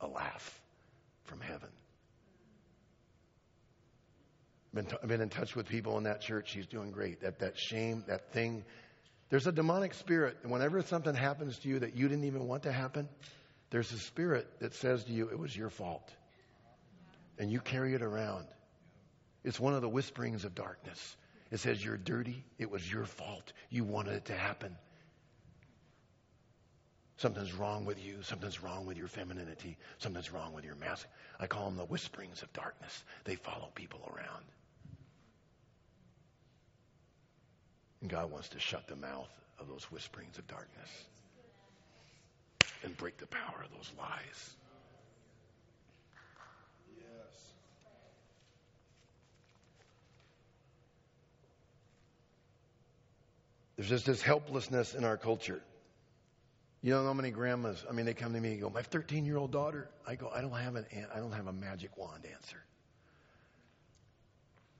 [0.00, 0.60] a laugh
[1.24, 1.68] from heaven.
[4.74, 6.50] Been t- been in touch with people in that church.
[6.50, 7.22] She's doing great.
[7.22, 8.64] That, that shame, that thing.
[9.30, 10.36] There's a demonic spirit.
[10.42, 13.08] And whenever something happens to you that you didn't even want to happen,
[13.70, 16.10] there's a spirit that says to you, it was your fault.
[17.38, 18.46] And you carry it around.
[19.44, 21.16] It's one of the whisperings of darkness.
[21.50, 22.44] It says, You're dirty.
[22.58, 23.52] It was your fault.
[23.70, 24.76] You wanted it to happen.
[27.16, 28.22] Something's wrong with you.
[28.22, 29.76] Something's wrong with your femininity.
[29.98, 31.06] Something's wrong with your mask.
[31.40, 33.02] I call them the whisperings of darkness.
[33.24, 34.44] They follow people around.
[38.00, 40.90] And God wants to shut the mouth of those whisperings of darkness
[42.84, 44.54] and break the power of those lies.
[53.78, 55.62] There's just this helplessness in our culture.
[56.82, 59.24] You know how many grandmas, I mean, they come to me and go, my 13
[59.24, 62.24] year old daughter, I go, I don't have an, I don't have a magic wand
[62.26, 62.58] answer.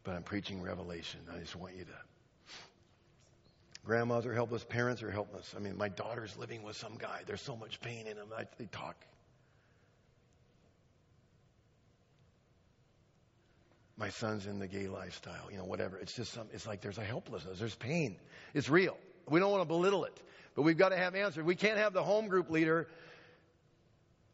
[0.03, 1.21] But I'm preaching revelation.
[1.33, 1.91] I just want you to.
[3.85, 5.55] Grandmas are helpless, parents are helpless.
[5.57, 7.21] I mean, my daughter's living with some guy.
[7.25, 8.27] There's so much pain in him.
[8.37, 8.97] I, they talk.
[13.99, 15.99] My son's in the gay lifestyle, you know, whatever.
[15.99, 17.59] It's just some, it's like there's a helplessness.
[17.59, 18.17] There's pain.
[18.55, 18.97] It's real.
[19.29, 20.17] We don't want to belittle it.
[20.55, 21.45] But we've got to have answers.
[21.45, 22.87] We can't have the home group leader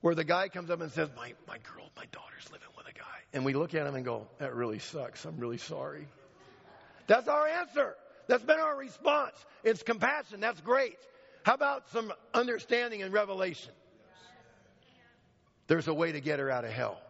[0.02, 2.92] where the guy comes up and says, My, my girl, my daughter's living with a
[2.92, 3.04] guy.
[3.32, 5.24] And we look at him and go, That really sucks.
[5.24, 6.06] I'm really sorry.
[7.06, 7.94] That's our answer.
[8.26, 9.34] That's been our response.
[9.62, 10.40] It's compassion.
[10.40, 10.98] That's great.
[11.42, 13.72] How about some understanding and revelation?
[15.66, 17.00] There's a way to get her out of hell.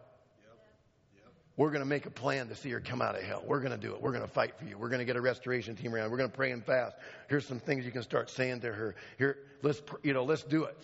[1.57, 3.41] We're going to make a plan to see her come out of hell.
[3.45, 4.01] We're going to do it.
[4.01, 4.77] We're going to fight for you.
[4.77, 6.11] We're going to get a restoration team around.
[6.11, 6.97] We're going to pray and fast.
[7.29, 8.95] Here's some things you can start saying to her.
[9.17, 10.77] Here, let's, you know, let's do it.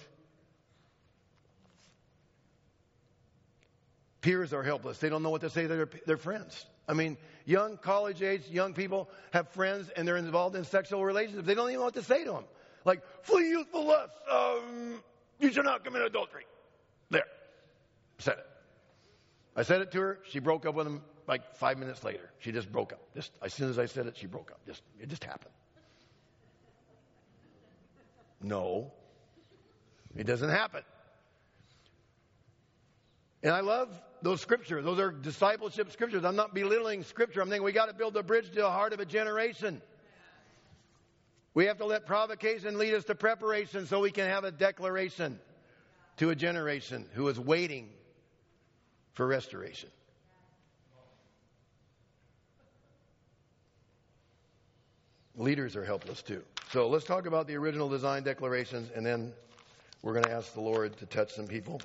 [4.21, 4.99] Peers are helpless.
[4.99, 6.65] They don't know what to say to their, their friends.
[6.87, 11.47] I mean, young, college age, young people have friends and they're involved in sexual relationships.
[11.47, 12.43] They don't even know what to say to them.
[12.85, 14.13] Like, flee youthful lust.
[14.31, 15.01] Um,
[15.39, 16.45] you shall not commit adultery.
[17.09, 17.25] There.
[18.19, 18.50] Said it.
[19.55, 20.19] I said it to her.
[20.29, 22.29] She broke up with him like five minutes later.
[22.39, 23.01] She just broke up.
[23.15, 24.59] Just as soon as I said it, she broke up.
[24.65, 25.53] Just it just happened.
[28.41, 28.91] No,
[30.15, 30.83] it doesn't happen.
[33.43, 33.89] And I love
[34.21, 34.85] those scriptures.
[34.85, 36.23] Those are discipleship scriptures.
[36.23, 37.41] I'm not belittling scripture.
[37.41, 39.81] I'm thinking we got to build a bridge to the heart of a generation.
[41.53, 45.39] We have to let provocation lead us to preparation so we can have a declaration
[46.17, 47.89] to a generation who is waiting
[49.13, 49.89] for restoration.
[55.35, 56.43] Leaders are helpless too.
[56.71, 59.33] So let's talk about the original design declarations, and then
[60.01, 61.81] we're going to ask the Lord to touch some people.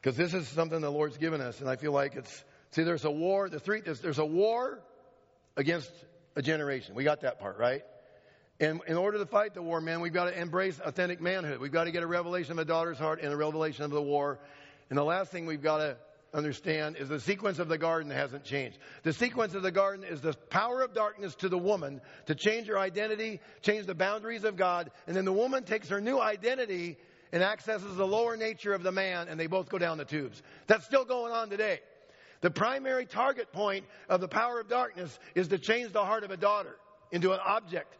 [0.00, 3.04] Because this is something the Lord's given us, and I feel like it's see, there's
[3.04, 3.48] a war.
[3.48, 4.80] The three there's, there's a war
[5.56, 5.90] against
[6.36, 6.94] a generation.
[6.94, 7.82] We got that part right.
[8.58, 11.60] And in order to fight the war, man, we've got to embrace authentic manhood.
[11.60, 14.00] We've got to get a revelation of a daughter's heart and a revelation of the
[14.00, 14.38] war.
[14.88, 15.96] And the last thing we've got to
[16.32, 18.78] understand is the sequence of the garden hasn't changed.
[19.02, 22.68] The sequence of the garden is the power of darkness to the woman to change
[22.68, 26.96] her identity, change the boundaries of God, and then the woman takes her new identity
[27.32, 30.42] and accesses the lower nature of the man, and they both go down the tubes.
[30.66, 31.80] That's still going on today.
[32.40, 36.30] The primary target point of the power of darkness is to change the heart of
[36.30, 36.76] a daughter
[37.10, 37.92] into an object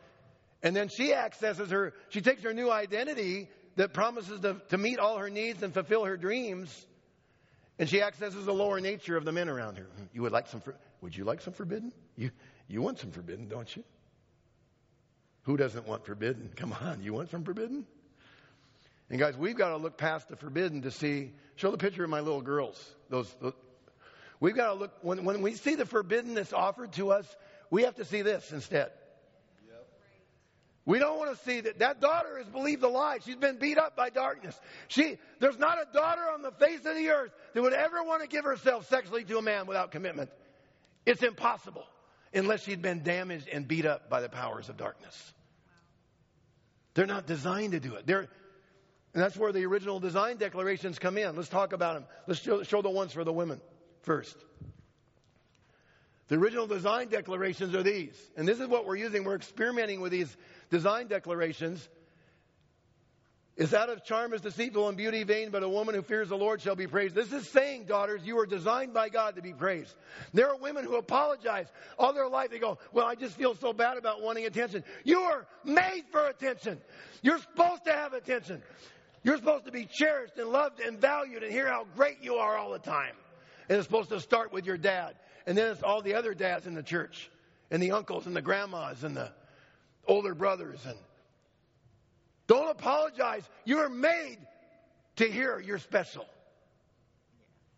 [0.62, 4.98] and then she accesses her, she takes her new identity that promises to, to meet
[4.98, 6.86] all her needs and fulfill her dreams.
[7.78, 9.86] And she accesses the lower nature of the men around her.
[10.14, 10.62] You would like some,
[11.02, 11.92] would you like some forbidden?
[12.16, 12.30] You,
[12.68, 13.84] you want some forbidden, don't you?
[15.42, 16.50] Who doesn't want forbidden?
[16.56, 17.86] Come on, you want some forbidden?
[19.10, 21.32] And guys, we've got to look past the forbidden to see.
[21.56, 22.82] Show the picture of my little girls.
[23.10, 23.52] Those, those
[24.40, 27.26] we've got to look when, when we see the forbidden that's offered to us.
[27.70, 28.90] We have to see this instead.
[30.86, 33.18] We don't want to see that that daughter has believed the lie.
[33.24, 34.58] She's been beat up by darkness.
[34.86, 38.22] She, there's not a daughter on the face of the earth that would ever want
[38.22, 40.30] to give herself sexually to a man without commitment.
[41.04, 41.84] It's impossible
[42.32, 45.32] unless she'd been damaged and beat up by the powers of darkness.
[46.94, 48.06] They're not designed to do it.
[48.06, 48.28] They're,
[49.12, 51.34] and that's where the original design declarations come in.
[51.34, 52.04] Let's talk about them.
[52.28, 53.60] Let's show, show the ones for the women
[54.02, 54.36] first.
[56.28, 58.18] The original design declarations are these.
[58.36, 59.24] And this is what we're using.
[59.24, 60.36] We're experimenting with these
[60.70, 61.88] design declarations.
[63.56, 66.36] Is out of charm is deceitful and beauty vain, but a woman who fears the
[66.36, 67.14] Lord shall be praised.
[67.14, 69.94] This is saying, daughters, you are designed by God to be praised.
[70.34, 71.66] There are women who apologize
[71.98, 72.50] all their life.
[72.50, 74.84] They go, well, I just feel so bad about wanting attention.
[75.04, 76.78] You are made for attention.
[77.22, 78.62] You're supposed to have attention.
[79.24, 82.58] You're supposed to be cherished and loved and valued and hear how great you are
[82.58, 83.14] all the time.
[83.70, 85.14] And it's supposed to start with your dad.
[85.46, 87.30] And then it's all the other dads in the church,
[87.70, 89.32] and the uncles and the grandmas and the
[90.06, 90.80] older brothers.
[90.86, 90.96] And
[92.46, 93.42] don't apologize.
[93.64, 94.38] You're made
[95.16, 96.26] to hear you're special.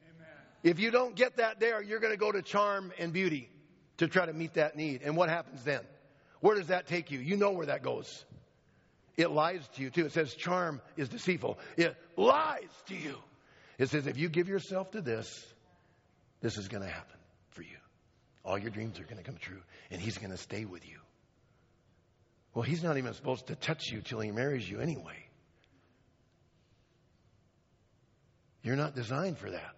[0.02, 0.28] Amen.
[0.62, 3.48] If you don't get that there, you're going to go to charm and beauty
[3.98, 5.02] to try to meet that need.
[5.02, 5.80] And what happens then?
[6.40, 7.18] Where does that take you?
[7.18, 8.24] You know where that goes.
[9.16, 10.06] It lies to you too.
[10.06, 11.58] It says charm is deceitful.
[11.76, 13.16] It lies to you.
[13.76, 15.44] It says if you give yourself to this,
[16.40, 17.16] this is going to happen
[17.50, 17.76] for you.
[18.44, 19.60] All your dreams are going to come true,
[19.90, 20.98] and He's going to stay with you.
[22.54, 25.24] Well, He's not even supposed to touch you till He marries you anyway.
[28.62, 29.76] You're not designed for that.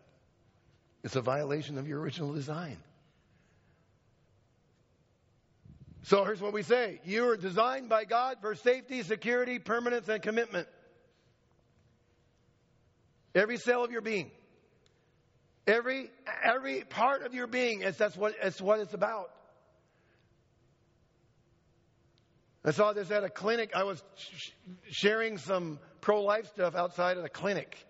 [1.04, 2.78] It's a violation of your original design.
[6.02, 10.22] So here's what we say You are designed by God for safety, security, permanence, and
[10.22, 10.66] commitment.
[13.34, 14.30] Every cell of your being.
[15.66, 16.10] Every,
[16.42, 19.30] every part of your being, is, that's, what, that's what it's about.
[22.64, 23.70] I saw this at a clinic.
[23.74, 24.50] I was sh-
[24.90, 27.86] sharing some pro life stuff outside of the clinic,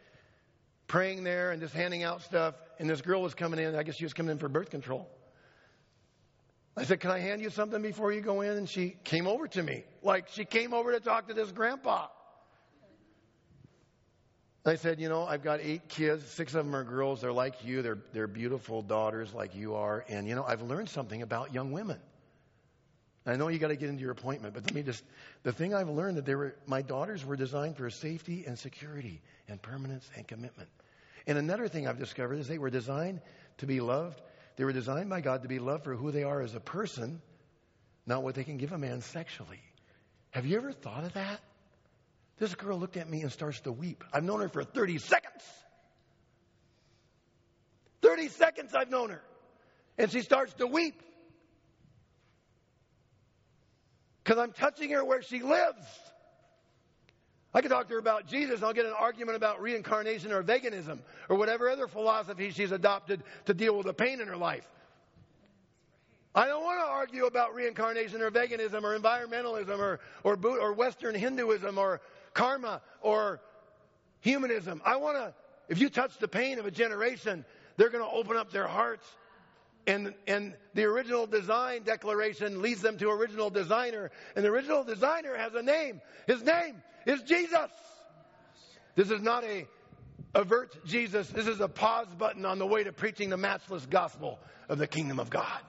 [0.86, 2.54] praying there and just handing out stuff.
[2.78, 3.74] And this girl was coming in.
[3.74, 5.08] I guess she was coming in for birth control.
[6.76, 8.56] I said, Can I hand you something before you go in?
[8.56, 9.84] And she came over to me.
[10.02, 12.06] Like she came over to talk to this grandpa.
[14.64, 16.24] I said, You know, I've got eight kids.
[16.24, 17.22] Six of them are girls.
[17.22, 17.82] They're like you.
[17.82, 20.04] They're, they're beautiful daughters like you are.
[20.08, 21.98] And, you know, I've learned something about young women.
[23.26, 25.04] I know you got to get into your appointment, but let me just,
[25.42, 29.20] the thing I've learned that they were, my daughters were designed for safety and security
[29.46, 30.68] and permanence and commitment.
[31.26, 33.20] And another thing I've discovered is they were designed
[33.58, 34.20] to be loved
[34.60, 37.22] they were designed by God to be loved for who they are as a person,
[38.04, 39.62] not what they can give a man sexually.
[40.32, 41.40] Have you ever thought of that?
[42.38, 44.04] This girl looked at me and starts to weep.
[44.12, 45.42] I've known her for 30 seconds.
[48.02, 49.22] 30 seconds I've known her.
[49.96, 51.00] And she starts to weep.
[54.30, 55.84] Because I'm touching her where she lives.
[57.52, 60.40] I could talk to her about Jesus and I'll get an argument about reincarnation or
[60.44, 64.64] veganism or whatever other philosophy she's adopted to deal with the pain in her life.
[66.32, 71.16] I don't want to argue about reincarnation or veganism or environmentalism or, or, or Western
[71.16, 72.00] Hinduism or
[72.32, 73.40] karma or
[74.20, 74.80] humanism.
[74.84, 75.34] I want to,
[75.68, 77.44] if you touch the pain of a generation,
[77.76, 79.04] they're going to open up their hearts.
[79.90, 84.12] And, and the original design declaration leads them to original designer.
[84.36, 86.00] And the original designer has a name.
[86.28, 87.70] His name is Jesus.
[88.94, 89.66] This is not a
[90.32, 91.28] avert Jesus.
[91.30, 94.86] This is a pause button on the way to preaching the matchless gospel of the
[94.86, 95.60] kingdom of God.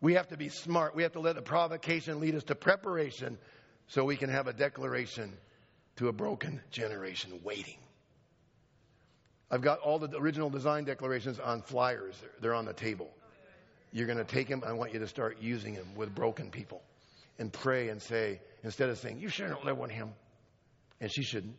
[0.00, 0.96] We have to be smart.
[0.96, 3.36] We have to let the provocation lead us to preparation
[3.88, 5.36] so we can have a declaration
[5.96, 7.76] to a broken generation waiting.
[9.50, 12.16] I've got all the original design declarations on flyers.
[12.40, 13.10] They're on the table.
[13.92, 14.62] You're going to take them.
[14.66, 16.82] I want you to start using them with broken people
[17.38, 20.10] and pray and say, instead of saying, You sure don't live with him,
[21.00, 21.56] and she shouldn't,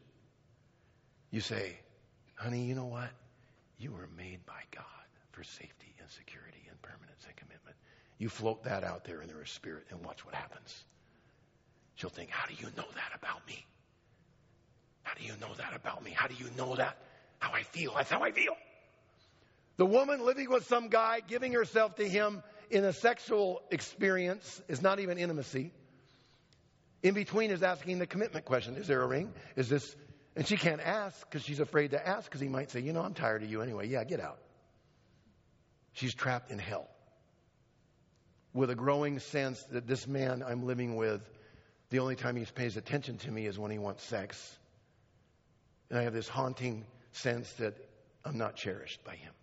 [1.32, 1.78] you say,
[2.36, 3.10] Honey, you know what?
[3.80, 4.84] You were made by God
[5.32, 7.76] for safety and security and permanence and commitment.
[8.18, 10.84] You float that out there in their spirit and watch what happens.
[11.96, 13.66] She'll think, How do you know that about me?
[15.04, 16.12] How do you know that about me?
[16.12, 16.98] How do you know that?
[17.40, 17.94] How I feel.
[17.96, 18.56] That's how I feel.
[19.78, 24.82] The woman living with some guy, giving herself to him, in a sexual experience is
[24.82, 25.72] not even intimacy.
[27.04, 29.32] In between is asking the commitment question Is there a ring?
[29.56, 29.96] Is this,
[30.36, 33.02] And she can't ask because she's afraid to ask because he might say, You know,
[33.02, 33.88] I'm tired of you anyway.
[33.88, 34.40] Yeah, get out.
[35.94, 36.88] She's trapped in hell
[38.54, 41.22] with a growing sense that this man I'm living with,
[41.92, 44.58] the only time he pays attention to me is when he wants sex.
[45.90, 47.76] And I have this haunting sense that
[48.26, 49.34] I'm not cherished by him.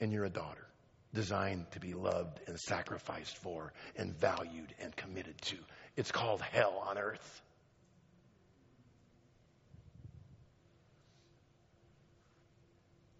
[0.00, 0.66] And you're a daughter,
[1.14, 5.56] designed to be loved and sacrificed for and valued and committed to.
[5.96, 7.42] It's called hell on earth.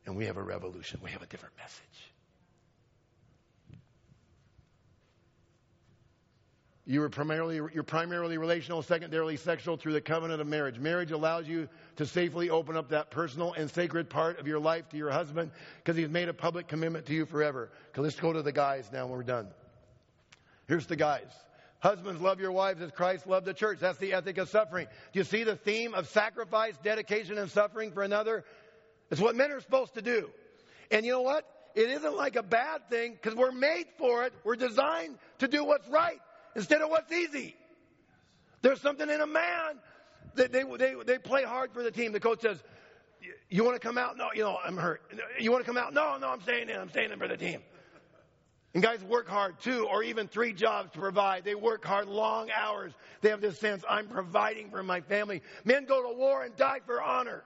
[0.05, 1.01] And we have a revolution.
[1.03, 2.13] We have a different message.
[6.89, 10.79] You are primarily, you're primarily relational, secondarily sexual through the covenant of marriage.
[10.79, 14.89] Marriage allows you to safely open up that personal and sacred part of your life
[14.91, 17.71] to your husband because he's made a public commitment to you forever.
[17.91, 19.49] Okay, let's go to the guys now when we're done.
[20.69, 21.31] Here's the guys.
[21.81, 23.79] Husbands, love your wives as Christ loved the church.
[23.81, 24.89] That's the ethic of suffering.
[25.13, 28.45] Do you see the theme of sacrifice, dedication, and suffering for another?
[29.11, 30.31] It's what men are supposed to do.
[30.91, 31.45] And you know what?
[31.75, 34.33] It isn't like a bad thing because we're made for it.
[34.45, 36.19] We're designed to do what's right
[36.55, 37.55] instead of what's easy.
[38.63, 39.79] There's something in a man
[40.37, 42.13] that they, they, they play hard for the team.
[42.13, 42.63] The coach says,
[43.49, 44.17] You want to come out?
[44.17, 45.03] No, you know, I'm hurt.
[45.39, 45.93] You want to come out?
[45.93, 46.77] No, no, I'm staying in.
[46.77, 47.61] I'm staying in for the team.
[48.75, 51.45] And guys work hard, two or even three jobs to provide.
[51.45, 52.93] They work hard, long hours.
[53.23, 55.41] They have this sense, I'm providing for my family.
[55.65, 57.43] Men go to war and die for honor.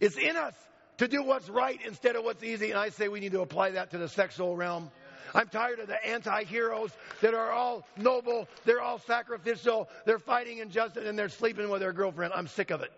[0.00, 0.54] It's in us
[0.98, 2.70] to do what's right instead of what's easy.
[2.70, 4.90] And I say we need to apply that to the sexual realm.
[5.36, 10.58] I'm tired of the anti heroes that are all noble, they're all sacrificial, they're fighting
[10.58, 12.32] injustice, and they're sleeping with their girlfriend.
[12.34, 12.90] I'm sick of it.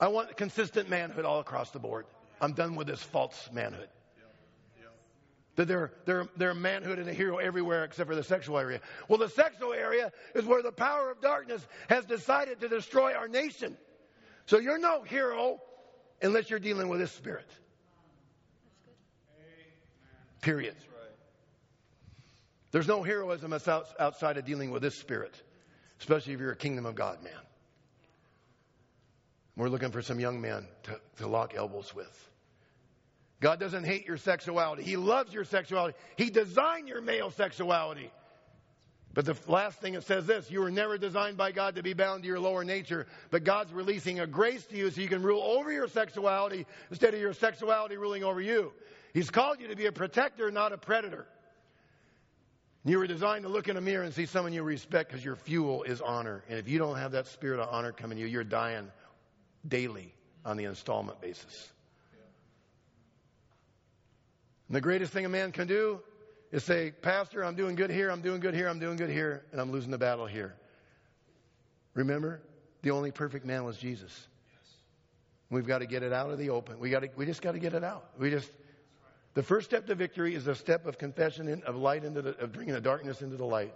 [0.00, 2.06] I want consistent manhood all across the board.
[2.40, 3.88] I'm done with this false manhood.
[5.56, 8.80] That they're, they're, they're manhood and a hero everywhere except for the sexual area.
[9.08, 13.28] Well, the sexual area is where the power of darkness has decided to destroy our
[13.28, 13.76] nation.
[14.46, 15.60] So you're no hero
[16.22, 17.50] unless you're dealing with this spirit.
[20.40, 20.76] Period.
[22.72, 25.34] There's no heroism outside of dealing with this spirit,
[25.98, 27.32] especially if you're a kingdom of God man.
[29.56, 32.30] We're looking for some young men to, to lock elbows with.
[33.40, 34.82] God doesn't hate your sexuality.
[34.82, 35.96] He loves your sexuality.
[36.16, 38.10] He designed your male sexuality.
[39.12, 41.94] But the last thing it says this you were never designed by God to be
[41.94, 45.22] bound to your lower nature, but God's releasing a grace to you so you can
[45.22, 48.72] rule over your sexuality instead of your sexuality ruling over you.
[49.12, 51.26] He's called you to be a protector, not a predator.
[52.84, 55.36] You were designed to look in a mirror and see someone you respect because your
[55.36, 56.42] fuel is honor.
[56.48, 58.90] And if you don't have that spirit of honor coming to you, you're dying
[59.68, 60.14] daily
[60.44, 61.72] on the installment basis.
[64.68, 66.00] And the greatest thing a man can do
[66.52, 69.44] is say, Pastor, I'm doing good here, I'm doing good here, I'm doing good here,
[69.52, 70.54] and I'm losing the battle here.
[71.94, 72.40] Remember,
[72.82, 74.28] the only perfect man was Jesus.
[75.50, 76.78] We've got to get it out of the open.
[76.78, 78.10] We got to, we just got to get it out.
[78.18, 78.50] We just
[79.34, 82.36] the first step to victory is a step of confession in, of light into the,
[82.38, 83.74] of bringing the darkness into the light.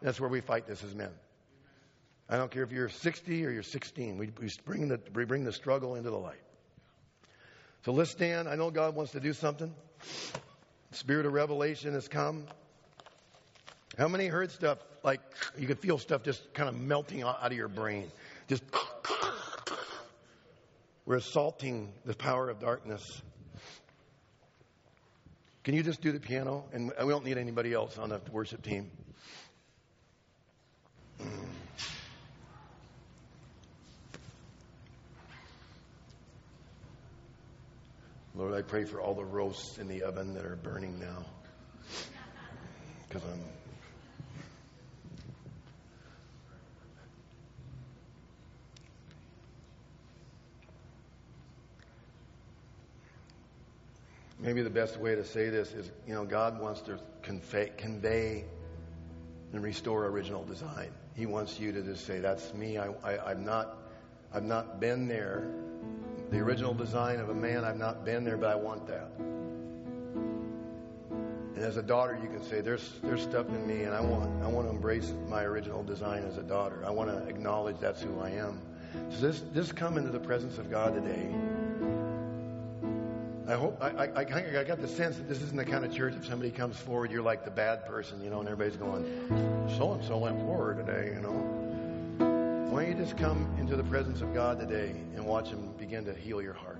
[0.00, 1.10] That's where we fight this as men.
[2.28, 4.16] I don't care if you're 60 or you're 16.
[4.16, 6.40] We, we, bring the, we bring the struggle into the light.
[7.84, 8.48] So let's stand.
[8.48, 9.74] I know God wants to do something.
[10.90, 12.46] The spirit of revelation has come.
[13.98, 15.20] How many heard stuff like
[15.58, 18.10] you could feel stuff just kind of melting out of your brain?
[18.48, 18.64] Just
[21.04, 23.22] we're assaulting the power of darkness.
[25.64, 26.64] Can you just do the piano?
[26.74, 28.90] And we don't need anybody else on the worship team.
[38.36, 41.24] Lord, I pray for all the roasts in the oven that are burning now.
[43.08, 43.40] Because I'm
[54.44, 58.44] maybe the best way to say this is, you know, God wants to convey, convey
[59.52, 60.90] and restore original design.
[61.16, 62.76] He wants you to just say, "That's me.
[62.76, 63.78] I, I, I've not,
[64.32, 65.48] I've not been there.
[66.30, 69.08] The original design of a man, I've not been there, but I want that."
[71.54, 74.42] And as a daughter, you can say, "There's, there's stuff in me, and I want,
[74.42, 76.84] I want to embrace my original design as a daughter.
[76.84, 78.60] I want to acknowledge that's who I am."
[79.10, 81.32] So this come into the presence of God today
[83.46, 86.14] I hope I, I, I, got the sense that this isn't the kind of church
[86.16, 89.04] if somebody comes forward, you're like the bad person, you know, and everybody's going,
[89.76, 92.70] so and so went forward today, you know.
[92.70, 96.06] Why don't you just come into the presence of God today and watch Him begin
[96.06, 96.78] to heal your heart?